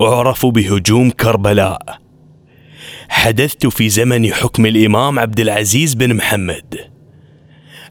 [0.01, 1.99] أعرف بهجوم كربلاء.
[3.09, 6.92] حدثت في زمن حكم الإمام عبد العزيز بن محمد.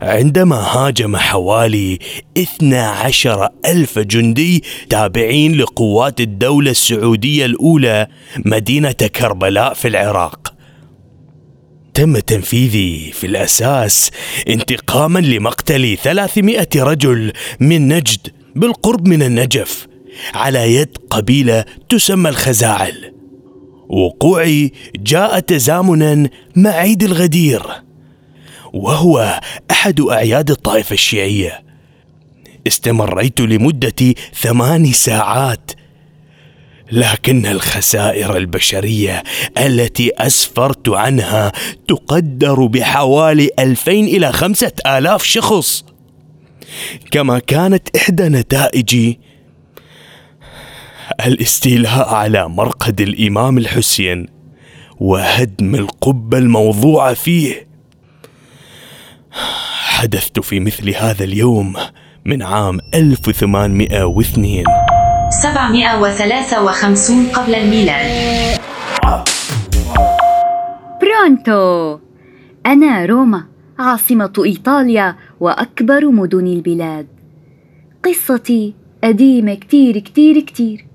[0.02, 2.00] عندما هاجم حوالي
[2.38, 8.08] 12 ألف جندي تابعين لقوات الدولة السعودية الأولى
[8.46, 10.54] مدينة كربلاء في العراق.
[11.94, 14.12] تم تنفيذي في الأساس
[14.50, 19.88] انتقاما لمقتل 300 رجل من نجد بالقرب من النجف
[20.34, 23.14] على يد قبيلة تسمى الخزاعل.
[23.90, 27.62] وقوعي جاء تزامنا مع عيد الغدير.
[28.74, 31.64] وهو أحد أعياد الطائفه الشيعيه
[32.68, 35.72] استمريت لمدة ثمان ساعات.
[36.92, 39.24] لكن الخسائر البشرية
[39.58, 41.52] التي أسفرت عنها
[41.88, 45.86] تقدر بحوالي ألفين إلى خمسة آلاف شخص.
[47.12, 49.20] كما كانت إحدى نتائجي
[51.26, 54.28] الاستيلاء على مرقد الإمام الحسين
[55.00, 57.71] وهدم القبة الموضوعة فيه.
[60.02, 61.74] حدثت في مثل هذا اليوم
[62.26, 64.64] من عام 1802
[65.30, 68.58] 753 قبل الميلاد.
[71.02, 72.00] برونتو.
[72.66, 73.44] أنا روما
[73.80, 77.08] عاصمة إيطاليا وأكبر مدن البلاد.
[78.06, 78.74] قصتي
[79.04, 80.86] قديمة كتير كتير كتير.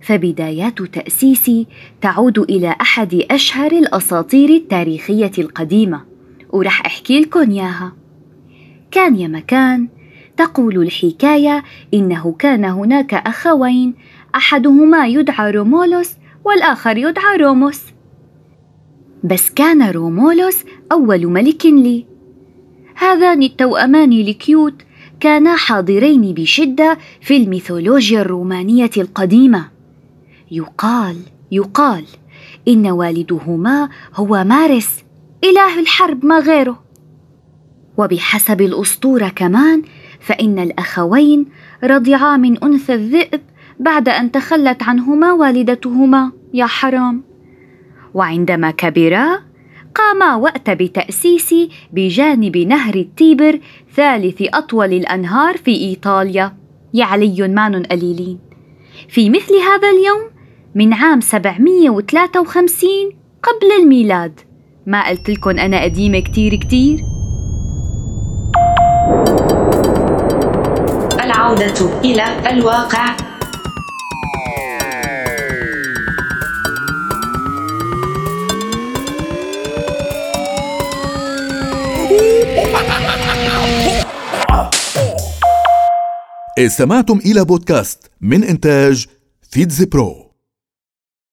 [0.00, 1.66] فبدايات تأسيسي
[2.00, 6.04] تعود إلى أحد أشهر الأساطير التاريخية القديمة.
[6.50, 7.97] ورح أحكي لكم إياها.
[8.90, 9.88] كان يا مكان.
[10.36, 13.94] تقول الحكاية إنه كان هناك أخوين
[14.34, 16.10] أحدهما يدعى رومولوس
[16.44, 17.82] والآخر يدعى روموس.
[19.24, 22.06] بس كان رومولوس أول ملك لي.
[22.94, 24.74] هذان التوأمان ال cute
[25.20, 29.68] كانا حاضرين بشدة في الميثولوجيا الرومانية القديمة.
[30.50, 31.16] يقال
[31.52, 32.04] يقال
[32.68, 35.04] إن والدهما هو مارس
[35.44, 36.87] إله الحرب ما غيره.
[37.98, 39.82] وبحسب الأسطورة كمان
[40.20, 41.46] فإن الأخوين
[41.84, 43.40] رضعا من أنثى الذئب
[43.80, 46.32] بعد أن تخلت عنهما والدتهما.
[46.54, 47.22] يا حرام.
[48.14, 49.38] وعندما كبرا
[49.94, 51.54] قاما وقت بتأسيس
[51.92, 53.60] بجانب نهر التيبر
[53.94, 56.56] ثالث أطول الأنهار في إيطاليا.
[56.94, 58.38] يا علي مان قليلين
[59.08, 60.30] في مثل هذا اليوم
[60.74, 62.90] من عام 753
[63.42, 64.40] قبل الميلاد.
[64.86, 67.17] ما قلت لكم أنا قديمة كتير كتير؟
[71.38, 73.16] العودة إلى الواقع.
[86.58, 89.06] استمعتم إلى بودكاست من إنتاج
[89.50, 90.27] فيتز برو.